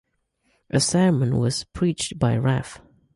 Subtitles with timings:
[0.71, 2.81] A sermon was preached by Rev.